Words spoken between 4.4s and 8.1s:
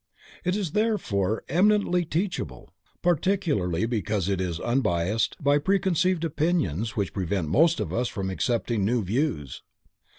is unbiased by pre conceived opinions which prevent most of us